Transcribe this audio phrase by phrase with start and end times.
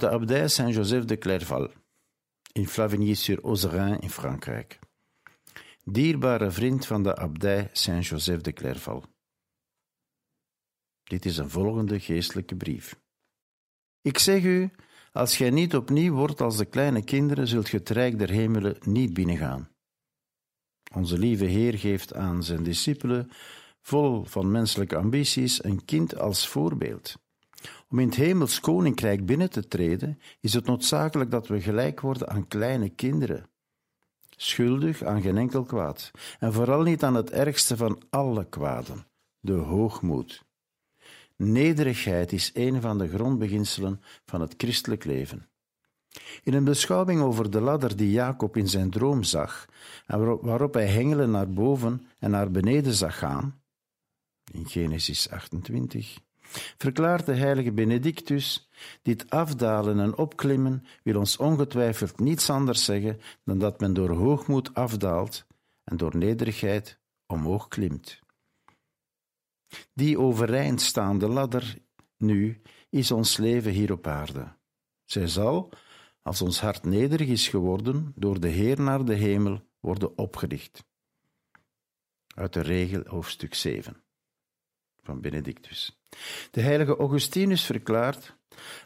[0.00, 1.70] De abdij Saint-Joseph de Clairval,
[2.52, 4.78] in Flavigny-sur-Ozerin in Frankrijk.
[5.84, 9.04] Dierbare vriend van de abdij Saint-Joseph de Clairval.
[11.04, 13.00] Dit is een volgende geestelijke brief.
[14.02, 14.70] Ik zeg u,
[15.12, 18.76] als gij niet opnieuw wordt als de kleine kinderen, zult ge het rijk der hemelen
[18.80, 19.68] niet binnengaan.
[20.94, 23.30] Onze lieve Heer geeft aan zijn discipelen,
[23.80, 27.16] vol van menselijke ambities, een kind als voorbeeld.
[27.88, 32.28] Om in het hemels koninkrijk binnen te treden, is het noodzakelijk dat we gelijk worden
[32.28, 33.48] aan kleine kinderen.
[34.36, 39.06] Schuldig aan geen enkel kwaad, en vooral niet aan het ergste van alle kwaden,
[39.40, 40.44] de hoogmoed.
[41.36, 45.48] Nederigheid is een van de grondbeginselen van het christelijk leven.
[46.42, 49.66] In een beschouwing over de ladder die Jacob in zijn droom zag,
[50.06, 53.62] en waarop hij hengelen naar boven en naar beneden zag gaan,
[54.52, 56.18] in Genesis 28,
[56.76, 58.70] verklaart de heilige Benedictus,
[59.02, 64.74] dit afdalen en opklimmen wil ons ongetwijfeld niets anders zeggen dan dat men door hoogmoed
[64.74, 65.46] afdaalt
[65.84, 68.20] en door nederigheid omhoog klimt.
[69.94, 71.78] Die overeind staande ladder
[72.16, 72.60] nu
[72.90, 74.52] is ons leven hier op aarde.
[75.04, 75.68] Zij zal,
[76.22, 80.84] als ons hart nederig is geworden, door de Heer naar de hemel worden opgericht.
[82.34, 84.02] Uit de regel hoofdstuk 7
[85.10, 86.00] van Benedictus.
[86.50, 88.34] De heilige Augustinus verklaart: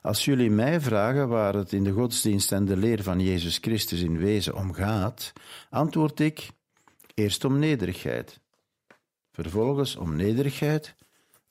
[0.02, 4.00] Als jullie mij vragen waar het in de godsdienst en de leer van Jezus Christus
[4.00, 5.32] in wezen om gaat,
[5.70, 6.50] antwoord ik:
[7.14, 8.40] eerst om nederigheid,
[9.32, 10.94] vervolgens om nederigheid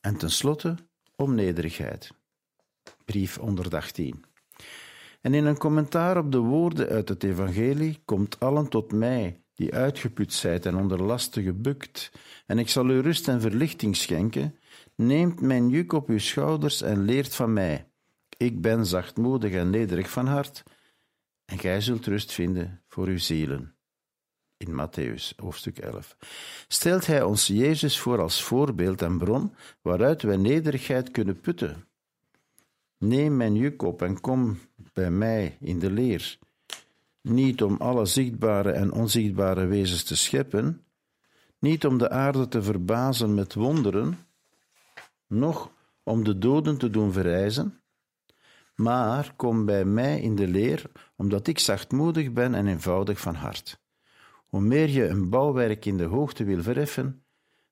[0.02, 0.76] en tenslotte
[1.16, 2.12] om nederigheid.
[3.06, 4.24] Brief 118.
[5.22, 9.74] En in een commentaar op de woorden uit het Evangelie komt allen tot mij, die
[9.74, 12.12] uitgeput zijt en onder lasten gebukt,
[12.46, 14.56] en ik zal u rust en verlichting schenken,
[14.96, 17.88] Neemt mijn juk op uw schouders en leert van mij.
[18.38, 20.64] Ik ben zachtmoedig en nederig van hart,
[21.46, 23.76] en gij zult rust vinden voor uw zielen.
[24.58, 26.18] In Matthäus, hoofdstuk 11.
[26.68, 31.88] Stelt hij ons Jezus voor als voorbeeld en bron waaruit wij nederigheid kunnen putten.
[32.98, 34.60] Neem mijn juk op en kom
[34.94, 36.38] bij mij in de leer.
[37.22, 40.86] Niet om alle zichtbare en onzichtbare wezens te scheppen,
[41.60, 44.18] niet om de aarde te verbazen met wonderen,
[45.34, 45.72] noch
[46.04, 47.82] om de doden te doen verrijzen,
[48.76, 53.82] maar kom bij mij in de leer, omdat ik zachtmoedig ben en eenvoudig van hart.
[54.48, 57.24] Hoe meer je een bouwwerk in de hoogte wil verheffen,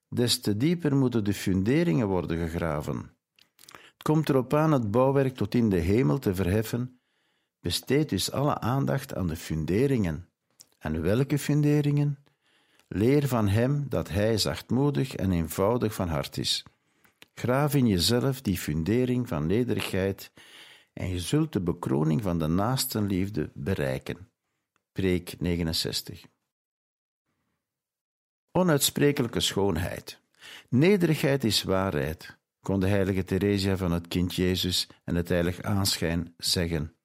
[0.08, 3.10] des te dieper moeten de funderingen worden gegraven.
[3.70, 7.00] Het komt erop aan het bouwwerk tot in de hemel te verheffen.
[7.60, 10.28] Besteed dus alle aandacht aan de funderingen.
[10.78, 12.18] En welke funderingen?
[12.88, 16.64] Leer van hem dat hij zachtmoedig en eenvoudig van hart is.
[17.34, 20.32] Graaf in jezelf die fundering van nederigheid
[20.92, 24.30] en je zult de bekroning van de naastenliefde bereiken.
[24.92, 26.24] Preek 69.
[28.50, 30.20] Onuitsprekelijke schoonheid.
[30.68, 36.34] Nederigheid is waarheid, kon de heilige Theresia van het kind Jezus en het heilig aanschijn
[36.36, 36.96] zeggen.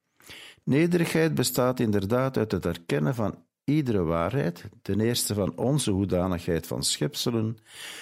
[0.64, 6.84] Nederigheid bestaat inderdaad uit het erkennen van iedere waarheid, ten eerste van onze hoedanigheid van
[6.84, 7.58] schepselen,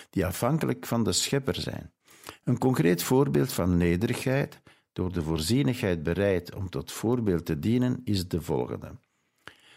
[0.09, 1.95] die afhankelijk van de schepper zijn.
[2.44, 4.62] Een concreet voorbeeld van nederigheid,
[4.94, 8.91] door de voorzienigheid bereid om tot voorbeeld te dienen, is de volgende.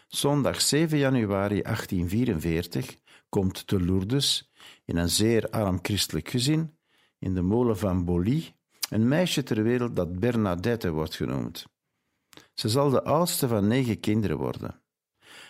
[0.07, 2.97] Zondag 7 januari 1844
[3.29, 4.51] komt te Lourdes,
[4.85, 6.77] in een zeer arm christelijk gezin,
[7.19, 8.55] in de molen van Boly,
[8.89, 11.65] een meisje ter wereld dat Bernadette wordt genoemd.
[12.53, 14.81] Ze zal de oudste van negen kinderen worden.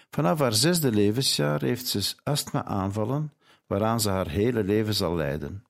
[0.09, 3.33] Vanaf haar zesde levensjaar heeft ze astma-aanvallen,
[3.68, 5.63] waaraan ze haar hele leven zal lijden.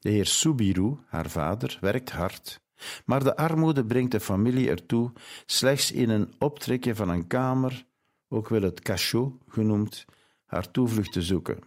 [0.00, 2.60] De heer Subiru, haar vader, werkt hard,
[3.04, 5.12] maar de armoede brengt de familie ertoe
[5.46, 7.86] slechts in een optrekje van een kamer,
[8.28, 10.04] ook wel het cachot genoemd,
[10.44, 11.58] haar toevlucht te zoeken.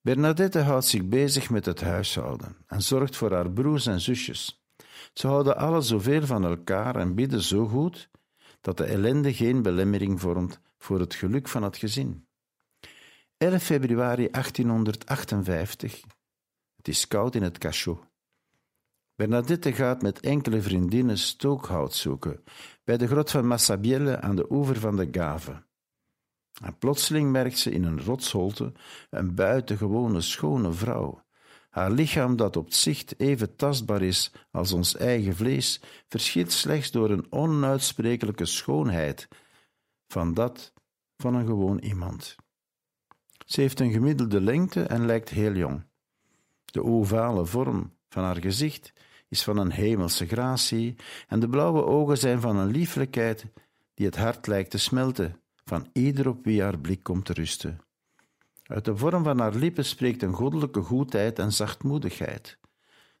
[0.00, 4.62] Bernadette houdt zich bezig met het huishouden en zorgt voor haar broers en zusjes.
[5.12, 8.10] Ze houden alle zoveel van elkaar en bidden zo goed
[8.60, 12.27] dat de ellende geen belemmering vormt voor het geluk van het gezin.
[13.38, 16.00] 11 februari 1858.
[16.76, 18.00] Het is koud in het cachot.
[19.14, 22.44] Bernadette gaat met enkele vriendinnen stookhout zoeken
[22.84, 25.62] bij de grot van Massabielle aan de oever van de Gave.
[26.62, 28.72] En plotseling merkt ze in een rotsholte
[29.10, 31.24] een buitengewone schone vrouw.
[31.70, 37.10] Haar lichaam, dat op zicht even tastbaar is als ons eigen vlees, verschilt slechts door
[37.10, 39.28] een onuitsprekelijke schoonheid
[40.06, 40.72] van dat
[41.16, 42.36] van een gewoon iemand.
[43.48, 45.84] Ze heeft een gemiddelde lengte en lijkt heel jong.
[46.64, 48.92] De ovale vorm van haar gezicht
[49.28, 50.96] is van een hemelse gratie
[51.28, 53.46] en de blauwe ogen zijn van een lieflijkheid
[53.94, 57.78] die het hart lijkt te smelten van ieder op wie haar blik komt te rusten.
[58.62, 62.58] Uit de vorm van haar lippen spreekt een goddelijke goedheid en zachtmoedigheid.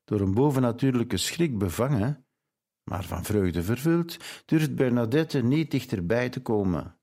[0.04, 2.26] Door een bovennatuurlijke schrik bevangen,
[2.84, 6.97] maar van vreugde vervuld, durft Bernadette niet dichterbij te komen.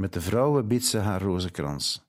[0.00, 2.04] Met de vrouwen biedt ze haar rozenkrans.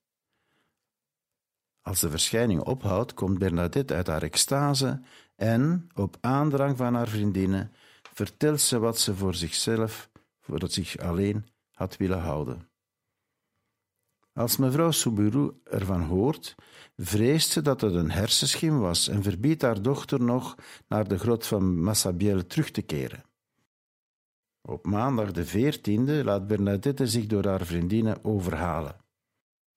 [1.81, 5.01] Als de verschijning ophoudt, komt Bernadette uit haar extase
[5.35, 7.71] en, op aandrang van haar vriendinnen,
[8.13, 10.09] vertelt ze wat ze voor zichzelf,
[10.39, 12.69] voor zich alleen, had willen houden.
[14.33, 16.55] Als mevrouw Soubirou ervan hoort,
[16.97, 20.55] vreest ze dat het een hersenschim was en verbiedt haar dochter nog
[20.87, 23.30] naar de grot van Massabielle terug te keren.
[24.61, 28.95] Op maandag de veertiende laat Bernadette zich door haar vriendinnen overhalen.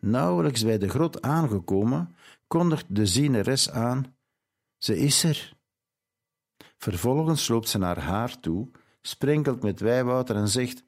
[0.01, 2.17] Nauwelijks bij de grot aangekomen,
[2.47, 4.17] kondigt de zieneres aan:
[4.79, 5.53] Ze is er.
[6.77, 8.71] Vervolgens loopt ze naar haar toe,
[9.01, 10.85] sprenkelt met wijwater en zegt: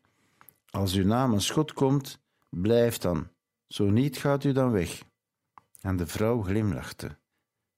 [0.70, 2.20] Als uw naam een schot komt,
[2.50, 3.28] blijf dan.
[3.66, 5.02] Zo niet gaat u dan weg.
[5.81, 7.19] En de vrouw glimlachte,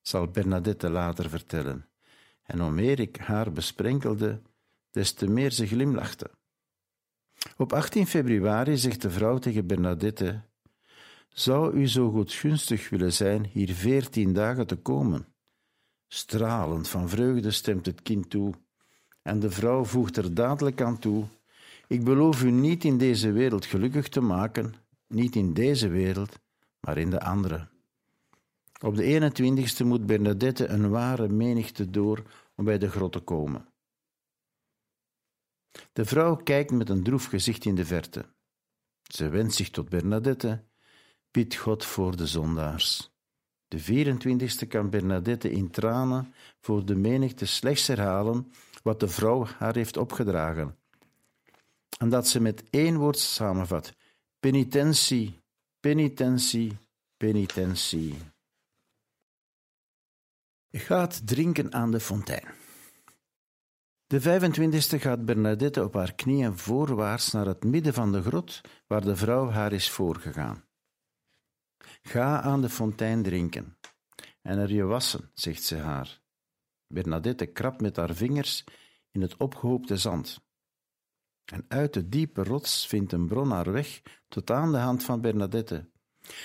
[0.01, 1.89] zal Bernadette later vertellen.
[2.43, 4.43] En hoe ik haar besprenkelde,
[4.99, 6.31] des te meer ze glimlachte.
[7.57, 10.41] Op 18 februari zegt de vrouw tegen Bernadette:
[11.29, 15.27] Zou u zo goedgunstig willen zijn hier veertien dagen te komen?
[16.09, 18.55] Stralend van vreugde stemt het kind toe,
[19.23, 21.25] en de vrouw voegt er dadelijk aan toe:
[21.87, 24.75] Ik beloof u niet in deze wereld gelukkig te maken,
[25.07, 26.39] niet in deze wereld,
[26.81, 27.69] maar in de andere.
[28.81, 32.23] Op de 21ste moet Bernadette een ware menigte door
[32.55, 33.68] om bij de grot te komen.
[35.93, 38.25] De vrouw kijkt met een droef gezicht in de verte.
[39.03, 40.65] Ze wendt zich tot Bernadette,
[41.31, 43.11] bidt God voor de zondaars.
[43.69, 48.53] De 24ste kan Bernadette in tranen voor de menigte slechts herhalen
[48.83, 50.77] wat de vrouw haar heeft opgedragen.
[51.99, 53.93] En dat ze met één woord samenvat:
[54.41, 55.41] penitentie,
[55.81, 56.77] penitentie,
[57.17, 58.15] penitentie.
[60.71, 62.58] Gaat drinken aan de fontein.
[64.09, 69.05] De 25e gaat Bernadette op haar knieën voorwaarts naar het midden van de grot waar
[69.05, 70.65] de vrouw haar is voorgegaan.
[72.03, 73.79] Ga aan de fontein drinken
[74.43, 76.21] en er je wassen, zegt ze haar.
[76.87, 78.65] Bernadette krabt met haar vingers
[79.11, 80.41] in het opgehoopte zand.
[81.45, 85.21] En uit de diepe rots vindt een bron haar weg tot aan de hand van
[85.21, 85.91] Bernadette.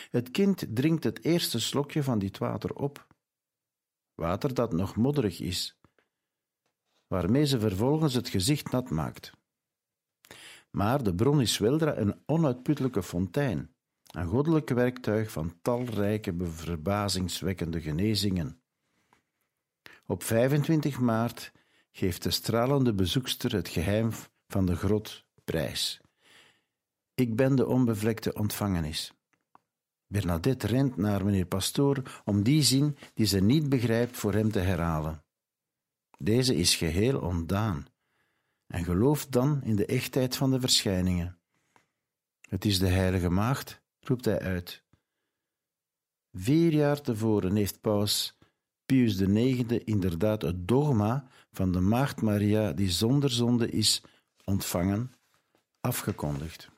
[0.10, 3.08] Het kind drinkt het eerste slokje van dit water op.
[4.16, 5.82] Water dat nog modderig is,
[7.14, 9.32] waarmee ze vervolgens het gezicht nat maakt.
[10.70, 13.74] Maar de bron is weldra een onuitputtelijke fontein,
[14.04, 18.62] een goddelijk werktuig van talrijke, verbazingswekkende genezingen.
[20.06, 21.52] Op 25 maart
[21.92, 24.12] geeft de stralende bezoekster het geheim
[24.48, 26.02] van de grot prijs.
[27.14, 29.14] Ik ben de onbevlekte ontvangenis.
[30.08, 34.60] Bernadette rent naar meneer Pastoor om die zin die ze niet begrijpt voor hem te
[34.60, 35.24] herhalen.
[36.24, 37.86] Deze is geheel ontdaan
[38.68, 41.38] en gelooft dan in de echtheid van de verschijningen.
[42.42, 44.84] Het is de Heilige Maagd, roept hij uit.
[46.32, 48.38] Vier jaar tevoren heeft Paus
[48.86, 54.04] Pius IX inderdaad het dogma van de Maagd Maria, die zonder zonde is
[54.44, 55.12] ontvangen,
[55.82, 56.70] afgekondigd.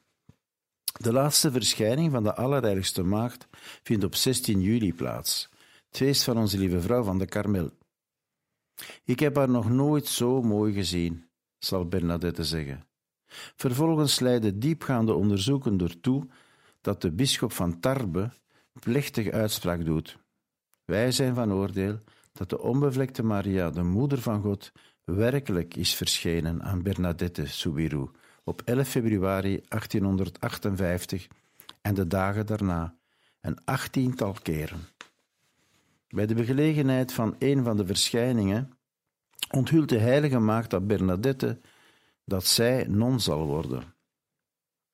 [0.99, 3.47] De laatste verschijning van de Allerheiligste Maagd
[3.83, 5.49] vindt op 16 juli plaats,
[5.87, 7.71] het feest van onze Lieve Vrouw van de Karmel.
[9.03, 11.27] Ik heb haar nog nooit zo mooi gezien,
[11.57, 12.85] zal Bernadette zeggen.
[13.55, 16.27] Vervolgens leiden diepgaande onderzoeken ertoe
[16.81, 18.29] dat de bisschop van Tarbes
[18.79, 20.17] plechtige uitspraak doet.
[20.85, 21.99] Wij zijn van oordeel
[22.31, 24.71] dat de onbevlekte Maria, de moeder van God,
[25.03, 28.09] werkelijk is verschenen aan Bernadette Soubirou
[28.43, 31.27] op 11 februari 1858
[31.81, 32.95] en de dagen daarna,
[33.41, 34.79] een achttiental keren.
[36.15, 38.77] Bij de begelegenheid van een van de verschijningen
[39.49, 41.59] onthult de heilige maagd aan Bernadette
[42.25, 43.95] dat zij non zal worden.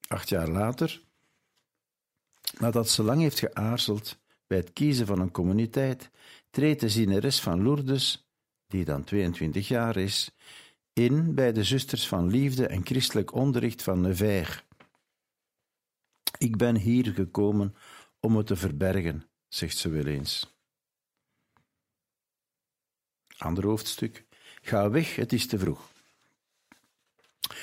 [0.08, 1.01] Acht jaar later
[2.60, 6.12] Nadat ze lang heeft geaarzeld bij het kiezen van een communiteit,
[6.50, 8.28] treedt de zieneres van Lourdes,
[8.68, 10.32] die dan 22 jaar is,
[10.94, 14.63] in bij de zusters van liefde en christelijk onderricht van Nevers.
[16.38, 17.75] Ik ben hier gekomen
[18.20, 20.60] om het te verbergen, zegt ze wel eens.
[23.41, 24.25] Ander hoofdstuk.
[24.62, 25.89] Ga weg, het is te vroeg.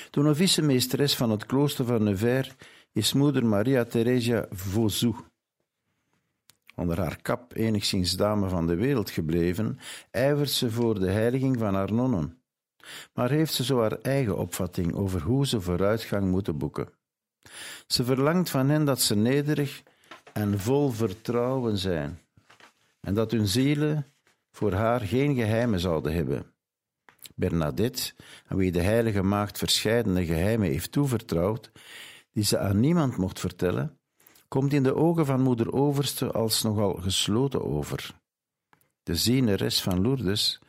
[0.09, 2.55] De novice-meesteres van het klooster van Nevers
[2.91, 5.15] is moeder Maria Theresia Vauzou.
[6.75, 9.79] Onder haar kap enigszins dame van de wereld gebleven,
[10.11, 12.41] ijvert ze voor de heiliging van haar nonnen,
[13.13, 16.89] maar heeft ze zo haar eigen opvatting over hoe ze vooruitgang moeten boeken.
[17.87, 19.83] Ze verlangt van hen dat ze nederig
[20.33, 22.19] en vol vertrouwen zijn,
[22.99, 24.05] en dat hun zielen
[24.51, 26.53] voor haar geen geheimen zouden hebben.
[27.35, 28.13] Bernadette,
[28.47, 31.71] aan wie de heilige maagd verscheidene geheimen heeft toevertrouwd,
[32.31, 33.99] die ze aan niemand mocht vertellen,
[34.47, 38.19] komt in de ogen van moeder Overste als nogal gesloten over.
[39.03, 40.59] De zieneres van Lourdes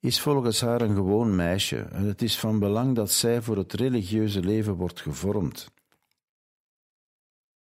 [0.00, 3.72] is volgens haar een gewoon meisje en het is van belang dat zij voor het
[3.72, 5.72] religieuze leven wordt gevormd.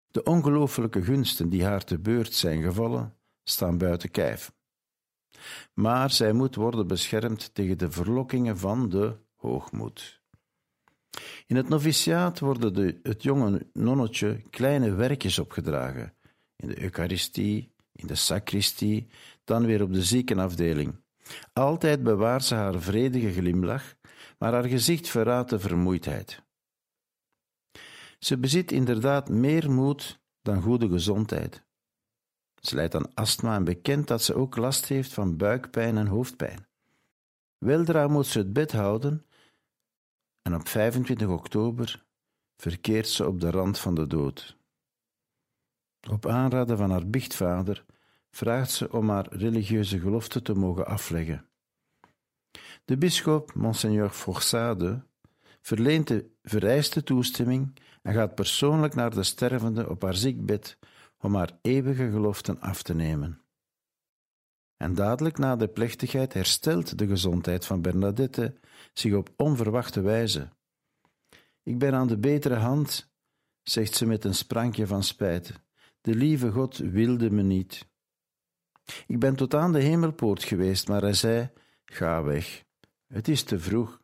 [0.07, 4.51] De ongelooflijke gunsten die haar te beurt zijn gevallen, staan buiten kijf.
[5.73, 10.21] Maar zij moet worden beschermd tegen de verlokkingen van de hoogmoed.
[11.47, 16.13] In het noviciaat worden de, het jonge nonnetje kleine werkjes opgedragen.
[16.55, 19.07] In de Eucharistie, in de sacristie,
[19.43, 20.95] dan weer op de ziekenafdeling.
[21.53, 23.95] Altijd bewaart ze haar vredige glimlach,
[24.37, 26.43] maar haar gezicht verraadt de vermoeidheid.
[28.19, 31.63] Ze bezit inderdaad meer moed dan goede gezondheid.
[32.61, 36.67] Ze lijdt aan astma en bekend dat ze ook last heeft van buikpijn en hoofdpijn.
[37.57, 39.25] Weldra moet ze het bed houden
[40.41, 42.03] en op 25 oktober
[42.57, 44.57] verkeert ze op de rand van de dood.
[46.09, 47.85] Op aanraden van haar biechtvader
[48.31, 51.45] vraagt ze om haar religieuze gelofte te mogen afleggen.
[52.85, 54.99] De bisschop, Monseigneur Forçade,
[55.61, 60.77] verleent de vereiste toestemming en gaat persoonlijk naar de stervende op haar ziekbed
[61.21, 63.41] om haar eeuwige geloften af te nemen.
[64.77, 68.53] En dadelijk na de plechtigheid herstelt de gezondheid van Bernadette
[68.93, 70.49] zich op onverwachte wijze.
[71.63, 73.11] Ik ben aan de betere hand,
[73.63, 75.53] zegt ze met een sprankje van spijt.
[76.01, 77.89] De lieve God wilde me niet.
[79.07, 81.49] Ik ben tot aan de hemelpoort geweest, maar hij zei:
[81.85, 82.63] Ga weg.
[83.07, 84.01] Het is te vroeg.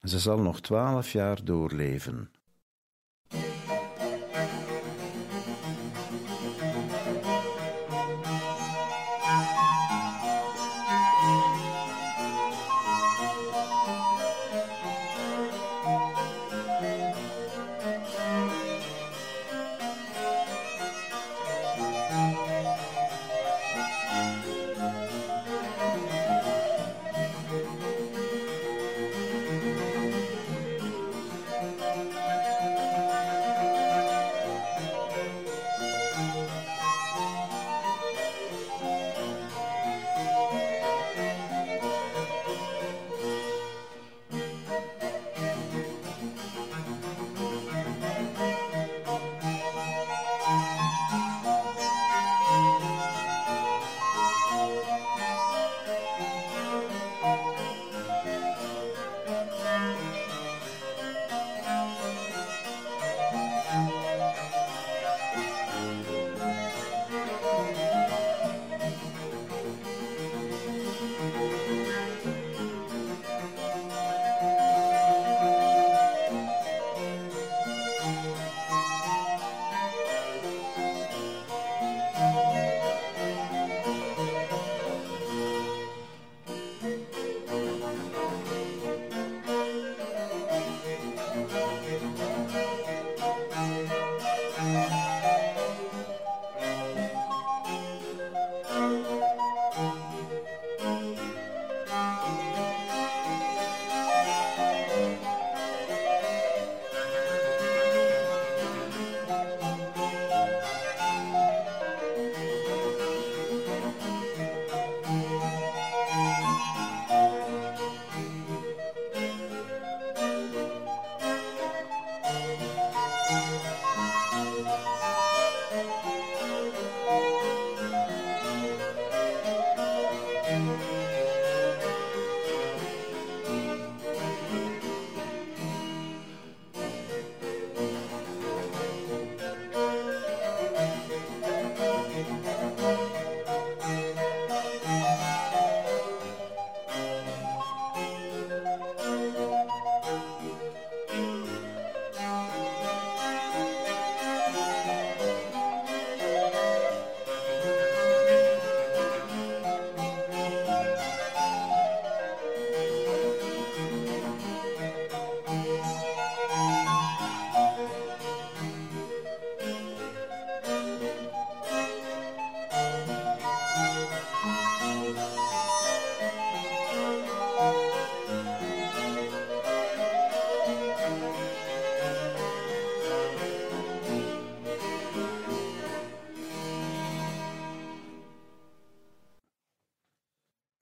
[0.00, 2.30] Ze zal nog twaalf jaar doorleven.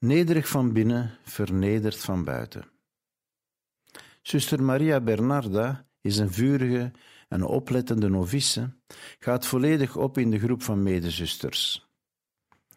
[0.07, 2.65] Nederig van binnen, vernederd van buiten.
[4.21, 6.91] Zuster Maria Bernarda is een vurige
[7.27, 8.73] en oplettende novice,
[9.19, 11.89] gaat volledig op in de groep van medezusters.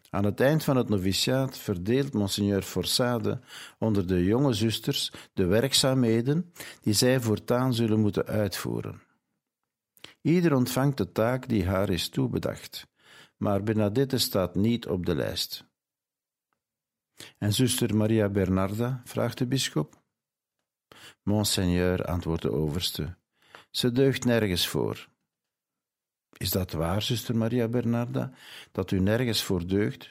[0.09, 3.39] Aan het eind van het noviciaat verdeelt Monseigneur Forsade
[3.79, 9.01] onder de jonge zusters de werkzaamheden die zij voortaan zullen moeten uitvoeren.
[10.21, 12.87] Ieder ontvangt de taak die haar is toebedacht,
[13.37, 15.69] maar Bernadette staat niet op de lijst.
[17.37, 20.01] En zuster Maria Bernarda, vraagt de bisschop.
[21.23, 23.17] Monseigneur, antwoordt de overste,
[23.69, 25.09] ze deugt nergens voor.
[26.37, 28.31] Is dat waar, zuster Maria Bernarda,
[28.71, 30.09] dat u nergens voor deugt?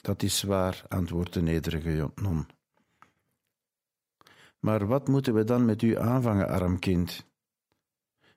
[0.00, 2.46] Dat is waar, antwoordt de nederige non.
[4.58, 7.26] Maar wat moeten we dan met u aanvangen, arm kind?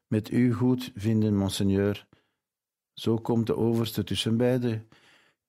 [0.08, 2.08] Met u goed vinden, monseigneur.
[2.94, 4.88] Zo komt de overste tussen beiden.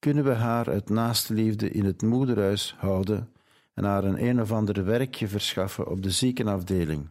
[0.06, 3.32] Kunnen we haar uit naaste liefde in het moederhuis houden
[3.74, 7.10] en haar een een of ander werkje verschaffen op de ziekenafdeling?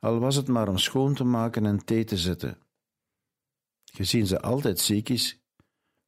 [0.00, 2.58] Al was het maar om schoon te maken en thee te zetten.
[3.84, 5.42] Gezien ze altijd ziek is,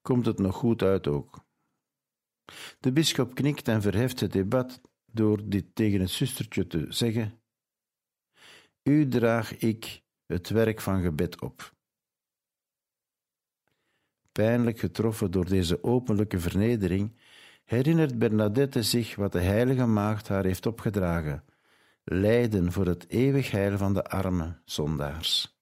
[0.02, 1.44] komt het nog goed uit ook.
[2.80, 7.40] De bisschop knikt en verheft het debat door dit tegen het zustertje te zeggen:
[8.82, 11.75] U draag ik het werk van gebed op.
[14.36, 17.16] Pijnlijk getroffen door deze openlijke vernedering,
[17.64, 21.44] herinnert Bernadette zich wat de heilige maagd haar heeft opgedragen:
[22.04, 25.56] lijden voor het eeuwig heil van de arme zondaars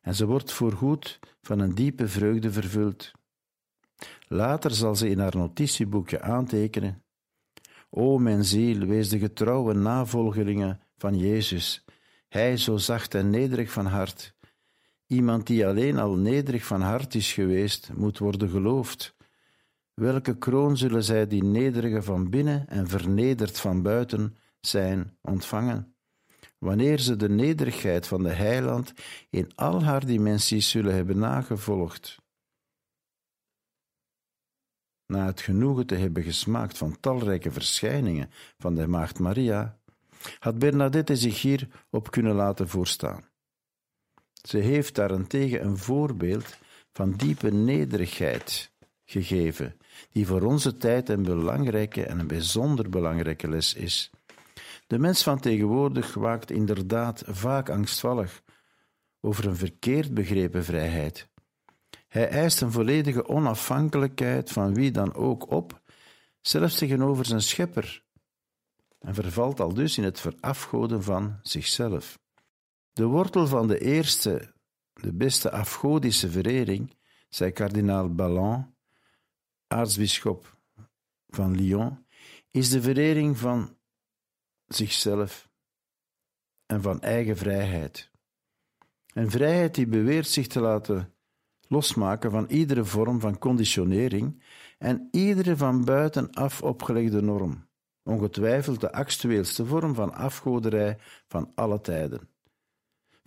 [0.00, 3.12] en ze wordt voorgoed van een diepe vreugde vervuld.
[4.28, 7.02] Later zal ze in haar notitieboekje aantekenen:
[7.90, 11.84] O mijn ziel, wees de getrouwe navolgelingen van Jezus,
[12.28, 14.34] Hij zo zacht en nederig van hart.
[15.10, 19.16] Iemand die alleen al nederig van hart is geweest, moet worden geloofd.
[19.94, 25.94] Welke kroon zullen zij die nederige van binnen en vernederd van buiten zijn ontvangen?
[26.60, 28.92] wanneer ze de nederigheid van de heiland
[29.30, 32.18] in al haar dimensies zullen hebben nagevolgd.
[35.06, 39.78] Na het genoegen te hebben gesmaakt van talrijke verschijningen van de Maagd Maria,
[40.38, 43.29] had Bernadette zich hier op kunnen laten voorstaan.
[44.42, 46.56] Ze heeft daarentegen een voorbeeld
[46.92, 48.72] van diepe nederigheid
[49.04, 49.76] gegeven,
[50.12, 54.10] die voor onze tijd een belangrijke en een bijzonder belangrijke les is.
[54.86, 58.42] De mens van tegenwoordig waakt inderdaad vaak angstvallig
[59.20, 61.28] over een verkeerd begrepen vrijheid.
[62.08, 65.80] Hij eist een volledige onafhankelijkheid van wie dan ook op,
[66.40, 68.02] zelfs tegenover zijn schepper,
[68.98, 72.18] en vervalt al dus in het verafgoden van zichzelf.
[72.92, 74.54] De wortel van de eerste,
[74.92, 76.96] de beste afgodische verering,
[77.28, 78.74] zei kardinaal Ballon,
[79.66, 80.58] aartsbisschop
[81.28, 82.06] van Lyon,
[82.50, 83.76] is de verering van
[84.66, 85.48] zichzelf
[86.66, 88.10] en van eigen vrijheid.
[89.12, 91.14] Een vrijheid die beweert zich te laten
[91.68, 94.42] losmaken van iedere vorm van conditionering
[94.78, 97.68] en iedere van buitenaf opgelegde norm,
[98.02, 102.29] ongetwijfeld de actueelste vorm van afgoderij van alle tijden.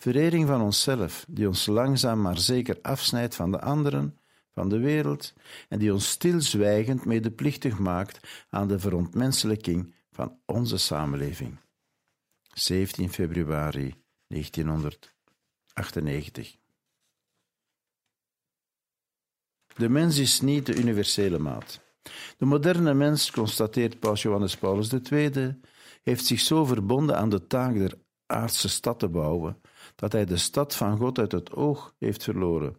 [0.03, 4.19] Verering van onszelf, die ons langzaam maar zeker afsnijdt van de anderen,
[4.53, 5.33] van de wereld,
[5.69, 11.57] en die ons stilzwijgend medeplichtig maakt aan de verontmenselijking van onze samenleving.
[12.53, 13.95] 17 februari
[14.27, 16.57] 1998.
[19.75, 21.81] De mens is niet de universele maat.
[22.37, 25.61] De moderne mens, constateert Paus Johannes Paulus II,
[26.01, 27.93] heeft zich zo verbonden aan de taak der
[28.25, 29.61] aardse stad te bouwen,
[29.95, 32.75] dat hij de stad van God uit het oog heeft verloren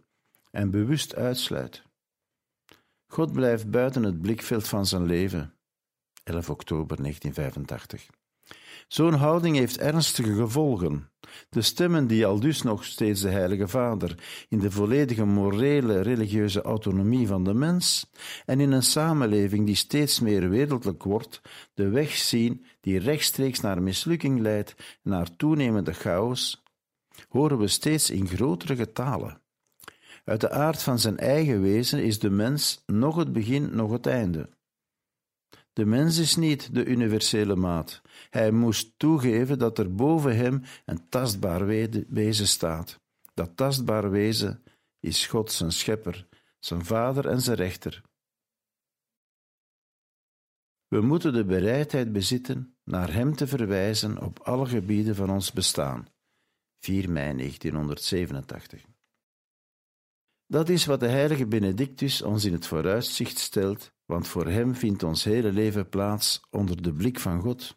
[0.50, 1.83] en bewust uitsluit.
[3.07, 5.55] God blijft buiten het blikveld van zijn leven.
[6.24, 8.07] 11 oktober 1985.
[8.88, 11.11] Zo'n houding heeft ernstige gevolgen.
[11.48, 14.14] De stemmen die al dus nog steeds de Heilige Vader
[14.48, 18.11] in de volledige morele religieuze autonomie van de mens
[18.46, 21.40] en in een samenleving die steeds meer wereldlijk wordt,
[21.74, 26.63] de weg zien die rechtstreeks naar mislukking leidt naar toenemende chaos,
[27.29, 29.42] horen we steeds in grotere getalen.
[30.24, 34.07] Uit de aard van zijn eigen wezen is de mens nog het begin, nog het
[34.07, 34.48] einde.
[35.72, 38.03] De mens is niet de universele maat.
[38.31, 41.66] Hij moest toegeven dat er boven hem een tastbaar
[42.09, 43.00] wezen staat.
[43.35, 44.62] Dat tastbaar wezen
[45.00, 46.27] is God, zijn schepper,
[46.59, 48.03] zijn vader en zijn rechter.
[50.88, 56.07] We moeten de bereidheid bezitten naar Hem te verwijzen op alle gebieden van ons bestaan.
[56.85, 58.85] 4 mei 1987.
[60.47, 65.03] Dat is wat de heilige Benedictus ons in het vooruitzicht stelt want voor hem vindt
[65.03, 67.77] ons hele leven plaats onder de blik van God,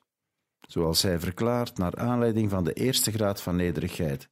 [0.67, 4.29] zoals hij verklaart naar aanleiding van de eerste graad van nederigheid.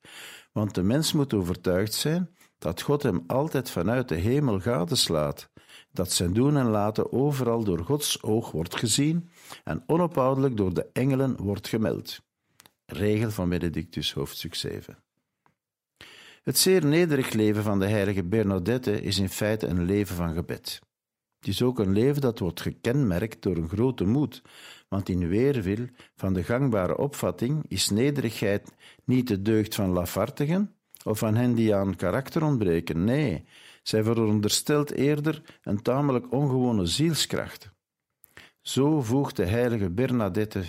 [0.52, 5.50] Want de mens moet overtuigd zijn dat God hem altijd vanuit de hemel gadeslaat,
[5.92, 9.30] dat zijn doen en laten overal door Gods oog wordt gezien
[9.64, 12.24] en onophoudelijk door de engelen wordt gemeld.
[12.86, 14.98] Regel van Benedictus, hoofdstuk 7.
[16.43, 20.80] Het zeer nederig leven van de heilige Bernadette is in feite een leven van gebed.
[21.39, 24.41] Het is ook een leven dat wordt gekenmerkt door een grote moed,
[24.88, 31.17] want in weerwil van de gangbare opvatting is nederigheid niet de deugd van lafartigen of
[31.17, 33.04] van hen die aan karakter ontbreken.
[33.04, 33.45] Nee,
[33.84, 37.71] zij veronderstelt eerder een tamelijk ongewone zielskracht.
[38.62, 40.63] Zo voegt de heilige Bernadette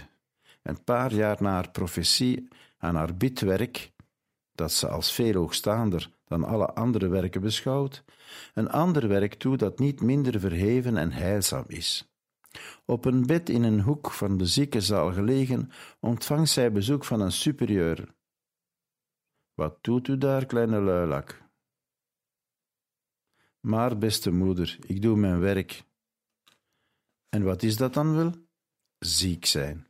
[0.66, 2.48] een paar jaar na haar profetie
[2.78, 3.92] aan haar bidwerk,
[4.52, 8.04] dat ze als veel hoogstaander dan alle andere werken beschouwt,
[8.54, 12.10] een ander werk toe dat niet minder verheven en heilzaam is.
[12.84, 17.32] Op een bed in een hoek van de ziekenzaal gelegen, ontvangt zij bezoek van een
[17.32, 18.14] superieur.
[19.54, 21.44] Wat doet u daar, kleine luilak?
[23.60, 25.84] Maar, beste moeder, ik doe mijn werk.
[27.28, 28.32] En wat is dat dan wel?
[28.98, 29.86] Ziek zijn.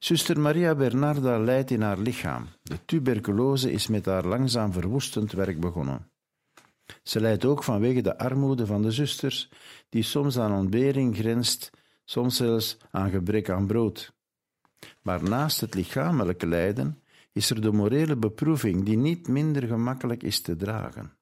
[0.00, 2.46] Zuster Maria Bernarda lijdt in haar lichaam.
[2.62, 6.10] De tuberculose is met haar langzaam verwoestend werk begonnen.
[7.02, 9.50] Ze lijdt ook vanwege de armoede van de zusters,
[9.88, 11.70] die soms aan ontbering grenst,
[12.04, 14.12] soms zelfs aan gebrek aan brood.
[15.02, 20.40] Maar naast het lichamelijke lijden is er de morele beproeving, die niet minder gemakkelijk is
[20.40, 21.19] te dragen.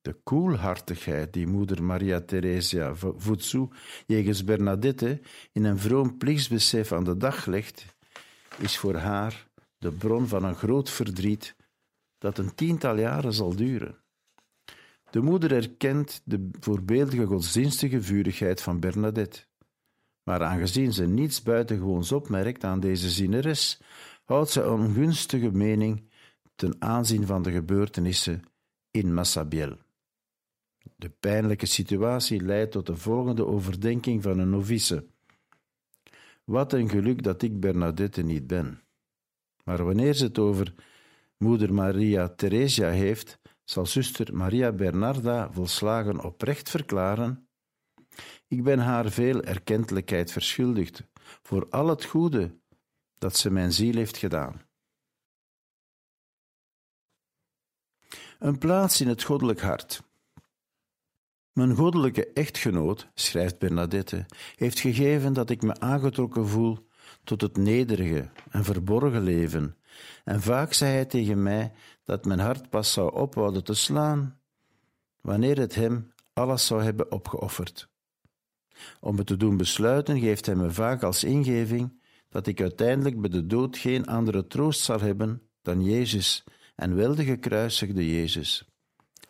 [0.00, 3.68] De koelhartigheid die moeder Maria Theresia Voetsou
[4.06, 5.20] jegens Bernadette
[5.52, 7.86] in een vroom plichtsbesef aan de dag legt,
[8.58, 9.46] is voor haar
[9.78, 11.56] de bron van een groot verdriet
[12.18, 13.98] dat een tiental jaren zal duren.
[15.10, 19.46] De moeder erkent de voorbeeldige godsdienstige vurigheid van Bernadette.
[20.22, 23.80] Maar aangezien ze niets buitengewoons opmerkt aan deze zinneres,
[24.24, 26.10] houdt ze een gunstige mening
[26.54, 28.42] ten aanzien van de gebeurtenissen
[28.90, 29.78] in Massabielle.
[30.96, 35.06] De pijnlijke situatie leidt tot de volgende overdenking van een novice.
[36.44, 38.82] Wat een geluk dat ik Bernadette niet ben.
[39.64, 40.74] Maar wanneer ze het over
[41.36, 47.48] moeder Maria Theresia heeft, zal zuster Maria Bernarda volslagen oprecht verklaren:
[48.46, 51.04] Ik ben haar veel erkentelijkheid verschuldigd
[51.42, 52.58] voor al het goede
[53.18, 54.66] dat ze mijn ziel heeft gedaan.
[58.38, 60.07] Een plaats in het goddelijk hart.
[61.58, 66.88] Mijn goddelijke echtgenoot, schrijft Bernadette, heeft gegeven dat ik me aangetrokken voel
[67.24, 69.76] tot het nederige en verborgen leven,
[70.24, 71.72] en vaak zei hij tegen mij
[72.04, 74.38] dat mijn hart pas zou ophouden te slaan
[75.20, 77.88] wanneer het hem alles zou hebben opgeofferd.
[79.00, 83.30] Om het te doen besluiten geeft hij me vaak als ingeving dat ik uiteindelijk bij
[83.30, 86.44] de dood geen andere troost zal hebben dan Jezus
[86.74, 88.67] en wel de gekruisigde Jezus.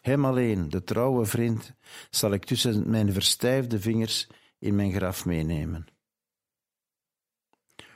[0.09, 1.73] Hem alleen, de trouwe vriend,
[2.11, 5.87] zal ik tussen mijn verstijfde vingers in mijn graf meenemen.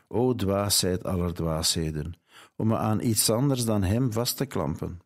[0.08, 2.14] O dwaasheid aller dwaasheden,
[2.56, 5.00] om me aan iets anders dan hem vast te klampen.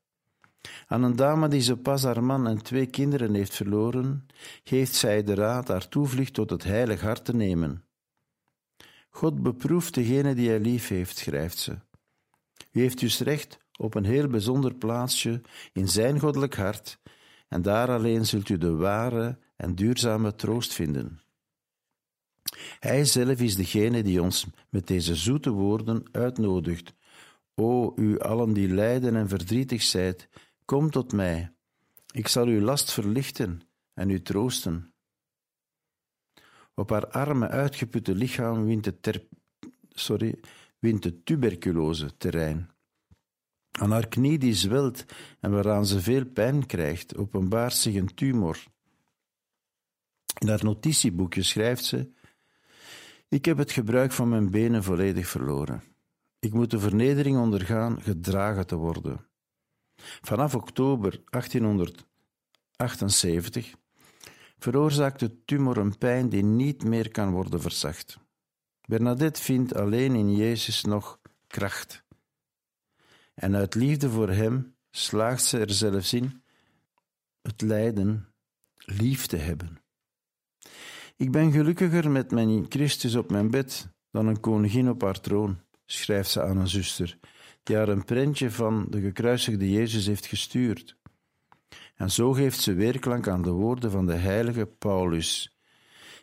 [0.86, 4.26] Aan een dame die zo pas haar man en twee kinderen heeft verloren,
[4.64, 7.84] geeft zij de raad haar toevlucht tot het heilig hart te nemen.
[9.10, 11.78] God beproeft degene die hij lief heeft, schrijft ze.
[12.72, 15.40] U heeft dus recht op een heel bijzonder plaatsje
[15.72, 16.98] in zijn goddelijk hart,
[17.48, 21.20] en daar alleen zult u de ware en duurzame troost vinden.
[22.80, 26.94] Hij zelf is degene die ons met deze zoete woorden uitnodigt.
[27.54, 30.28] O, u allen die lijden en verdrietig zijt,
[30.64, 31.52] kom tot mij.
[32.12, 33.60] Ik zal uw last verlichten
[33.94, 34.94] en u troosten.
[36.74, 39.28] Op haar arme, uitgeputte lichaam wint de.
[39.88, 40.40] Sorry,
[40.78, 42.70] wint de tuberculose terrein.
[43.78, 45.04] Aan haar knie die zwelt
[45.40, 48.64] en waaraan ze veel pijn krijgt, openbaart zich een tumor.
[50.38, 52.10] In haar notitieboekje schrijft ze:
[53.28, 55.82] Ik heb het gebruik van mijn benen volledig verloren.
[56.38, 59.26] Ik moet de vernedering ondergaan gedragen te worden.
[60.20, 63.74] Vanaf oktober 1878
[64.58, 68.18] veroorzaakt de tumor een pijn die niet meer kan worden verzacht.
[68.86, 72.04] Bernadette vindt alleen in Jezus nog kracht
[73.36, 76.42] en uit liefde voor Hem slaagt ze er zelfs in
[77.42, 78.28] het lijden
[78.76, 79.80] lief te hebben.
[81.16, 85.60] Ik ben gelukkiger met mijn Christus op mijn bed dan een koningin op haar troon,
[85.86, 87.18] schrijft ze aan een zuster,
[87.62, 90.96] die haar een prentje van de gekruisigde Jezus heeft gestuurd.
[91.94, 95.56] En zo geeft ze weerklank aan de woorden van de heilige Paulus.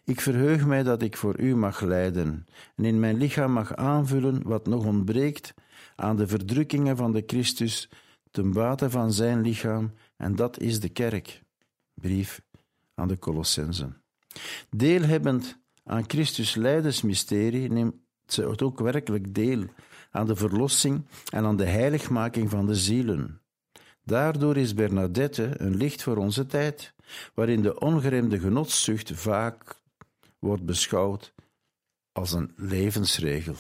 [0.03, 2.45] Ik verheug mij dat ik voor u mag lijden
[2.75, 5.53] en in mijn lichaam mag aanvullen wat nog ontbreekt
[6.03, 7.89] aan de verdrukkingen van de Christus
[8.31, 11.41] ten bate van zijn lichaam, en dat is de kerk.
[11.93, 12.41] Brief
[12.95, 14.01] aan de Colossensen.
[14.69, 19.65] Deelhebbend aan Christus lijdensmysterie neemt ze het ook werkelijk deel
[20.11, 23.41] aan de verlossing en aan de heiligmaking van de zielen.
[24.03, 26.93] Daardoor is Bernadette een licht voor onze tijd,
[27.33, 29.81] waarin de ongeremde genotszucht vaak
[30.39, 31.33] wordt beschouwd
[32.11, 33.55] als een levensregel.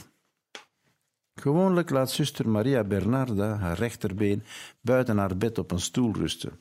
[1.35, 4.43] Gewoonlijk laat zuster Maria Bernarda haar rechterbeen
[4.81, 6.59] buiten haar bed op een stoel rusten,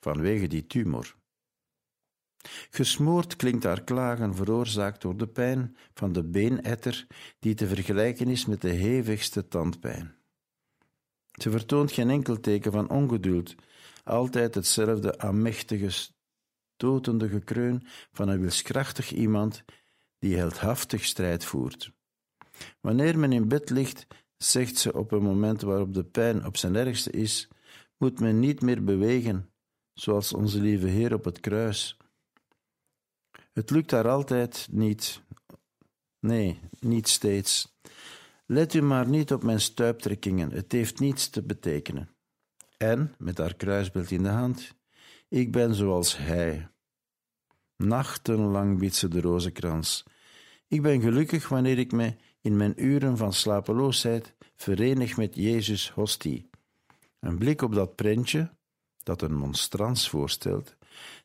[0.00, 1.16] vanwege die tumor.
[2.70, 7.06] Gesmoord klinkt haar klagen veroorzaakt door de pijn van de beenetter
[7.38, 10.16] die te vergelijken is met de hevigste tandpijn.
[11.32, 13.54] Ze vertoont geen enkel teken van ongeduld,
[14.04, 16.10] altijd hetzelfde aanmächtige,
[16.74, 19.64] stotende gekreun van een wilskrachtig iemand
[20.18, 21.97] die heldhaftig strijd voert.
[22.80, 26.74] Wanneer men in bed ligt, zegt ze op een moment waarop de pijn op zijn
[26.74, 27.48] ergste is,
[27.96, 29.50] moet men niet meer bewegen,
[29.94, 31.96] zoals onze lieve Heer op het kruis.
[33.52, 35.22] Het lukt haar altijd niet.
[36.20, 37.76] Nee, niet steeds.
[38.46, 42.10] Let u maar niet op mijn stuiptrekkingen, het heeft niets te betekenen.
[42.76, 44.74] En, met haar kruisbeeld in de hand,
[45.28, 46.68] ik ben zoals hij.
[47.76, 50.04] Nachtenlang biedt ze de rozenkrans.
[50.68, 52.16] Ik ben gelukkig wanneer ik me
[52.48, 56.50] in mijn uren van slapeloosheid verenig met Jezus hostie.
[57.20, 58.50] Een blik op dat prentje,
[59.02, 60.76] dat een monstrans voorstelt,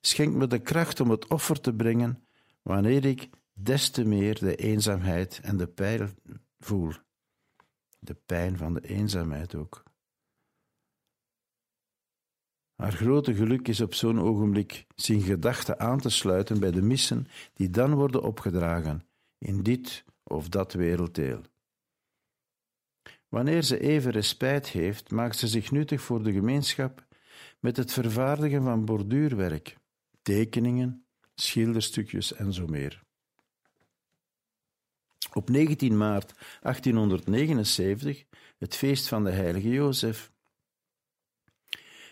[0.01, 2.27] schenkt me de kracht om het offer te brengen
[2.61, 6.15] wanneer ik des te meer de eenzaamheid en de pijn
[6.59, 6.93] voel.
[7.99, 9.83] De pijn van de eenzaamheid ook.
[12.75, 17.27] Haar grote geluk is op zo'n ogenblik zijn gedachten aan te sluiten bij de missen
[17.53, 19.07] die dan worden opgedragen
[19.37, 21.41] in dit of dat werelddeel.
[23.27, 27.05] Wanneer ze even respijt heeft, maakt ze zich nuttig voor de gemeenschap
[27.59, 29.77] met het vervaardigen van borduurwerk,
[30.21, 31.05] tekeningen,
[31.35, 33.03] schilderstukjes en zo meer.
[35.33, 38.23] Op 19 maart 1879,
[38.57, 40.31] het feest van de heilige Jozef.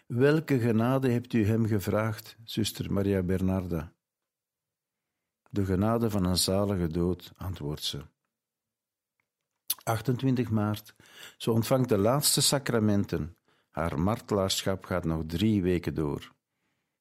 [0.06, 3.94] Welke genade hebt u hem gevraagd, zuster Maria Bernarda?
[5.54, 8.02] De genade van een zalige dood, antwoordt ze.
[9.84, 10.96] 28 maart.
[11.38, 13.38] Ze ontvangt de laatste sacramenten.
[13.70, 16.32] Haar martelaarschap gaat nog drie weken door.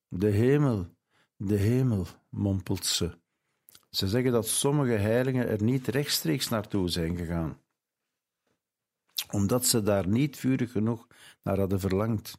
[0.09, 0.97] De hemel,
[1.37, 3.19] de hemel, mompelt ze.
[3.91, 7.61] Ze zeggen dat sommige heiligen er niet rechtstreeks naartoe zijn gegaan,
[9.31, 11.07] omdat ze daar niet vurig genoeg
[11.43, 12.39] naar hadden verlangd.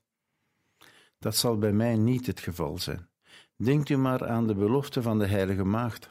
[1.19, 3.10] Dat zal bij mij niet het geval zijn.
[3.63, 6.07] Denkt u maar aan de belofte van de Heilige Maagd.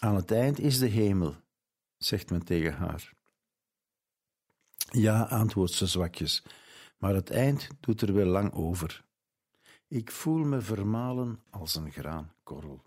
[0.00, 1.36] Aan het eind is de hemel,
[1.96, 3.12] zegt men tegen haar.
[4.90, 6.42] Ja, antwoordt ze zwakjes,
[6.98, 9.04] maar het eind doet er wel lang over.
[9.88, 12.82] Ik voel me vermalen als een graankorrel.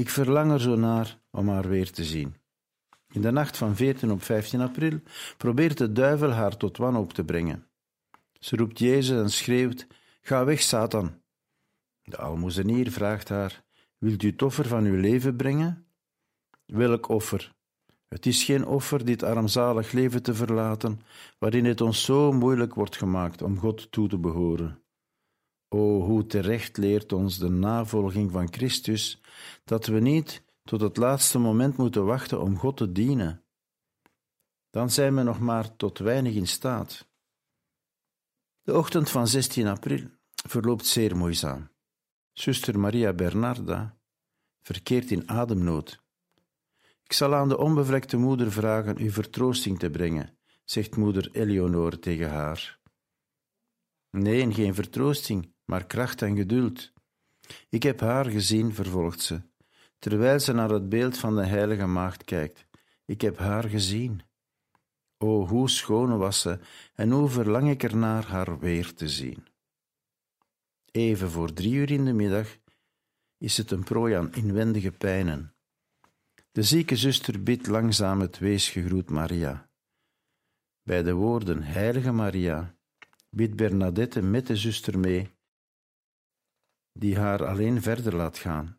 [0.00, 2.34] Ik verlang er zo naar om haar weer te zien.
[3.10, 5.00] In de nacht van 14 op 15 april
[5.36, 7.66] probeert de duivel haar tot wanhoop te brengen.
[8.38, 9.86] Ze roept Jezus en schreeuwt:
[10.20, 11.22] Ga weg, Satan.
[12.02, 13.64] De almoezenier vraagt haar:
[13.98, 15.86] Wilt u het offer van uw leven brengen?
[16.66, 17.52] Welk offer?
[18.08, 21.00] Het is geen offer dit armzalig leven te verlaten,
[21.38, 24.82] waarin het ons zo moeilijk wordt gemaakt om God toe te behoren.
[25.72, 29.20] O, hoe terecht leert ons de navolging van Christus
[29.64, 33.44] dat we niet tot het laatste moment moeten wachten om God te dienen.
[34.70, 37.08] Dan zijn we nog maar tot weinig in staat.
[38.62, 40.10] De ochtend van 16 april
[40.48, 41.70] verloopt zeer moeizaam.
[42.32, 43.98] Zuster Maria Bernarda
[44.62, 46.02] verkeert in ademnood.
[47.02, 52.30] Ik zal aan de onbevlekte moeder vragen u vertroosting te brengen, zegt moeder Eleonore tegen
[52.30, 52.80] haar.
[54.10, 56.92] Nee, geen vertroosting, maar kracht en geduld.
[57.68, 59.42] Ik heb haar gezien, vervolgt ze,
[59.98, 62.66] terwijl ze naar het beeld van de heilige maagd kijkt.
[63.04, 64.22] Ik heb haar gezien.
[65.18, 66.58] O, hoe schoon was ze
[66.94, 69.46] en hoe verlang ik ernaar haar weer te zien.
[70.90, 72.56] Even voor drie uur in de middag
[73.38, 75.54] is het een prooi aan inwendige pijnen.
[76.52, 79.70] De zieke zuster bidt langzaam het weesgegroet Maria.
[80.82, 82.74] Bij de woorden Heilige Maria
[83.28, 85.38] bidt Bernadette met de zuster mee,
[86.92, 88.78] die haar alleen verder laat gaan.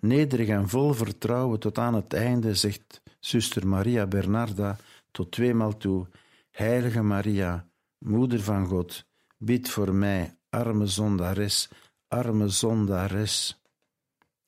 [0.00, 4.76] Nederig en vol vertrouwen tot aan het einde zegt zuster Maria Bernarda
[5.10, 6.06] tot tweemaal toe:
[6.50, 9.04] Heilige Maria, Moeder van God,
[9.36, 11.68] bid voor mij, arme zondares,
[12.08, 13.62] arme zondares.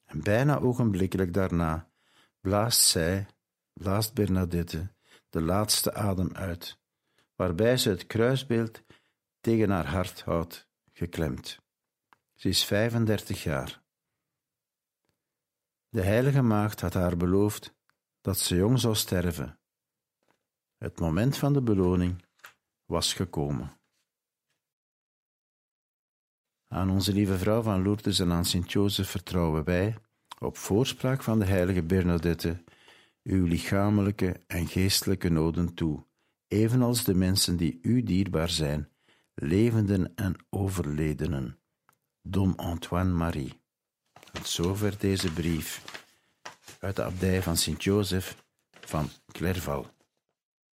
[0.05, 1.89] En bijna ogenblikkelijk daarna
[2.41, 3.27] blaast zij,
[3.73, 4.91] blaast Bernadette,
[5.31, 6.79] de laatste adem uit,
[7.37, 8.83] waarbij ze het kruisbeeld
[9.41, 11.59] tegen haar hart houdt, geklemd.
[12.41, 13.83] Ze is 35 jaar.
[15.89, 17.75] De heilige maagd had haar beloofd
[18.21, 19.59] dat ze jong zou sterven.
[20.79, 22.25] Het moment van de beloning
[22.85, 23.81] was gekomen.
[26.69, 29.97] Aan onze lieve vrouw van Lourdes en aan Sint-Jozef vertrouwen wij,
[30.39, 32.65] op voorspraak van de heilige Bernadette,
[33.23, 36.07] uw lichamelijke en geestelijke noden toe,
[36.49, 38.93] evenals de mensen die u dierbaar zijn,
[39.35, 41.60] levenden en overledenen.
[42.23, 43.61] Dom Antoine Marie.
[44.33, 45.83] Tot zover deze brief
[46.81, 48.37] uit de abdij van Sint-Jozef
[48.81, 49.87] van Clerval.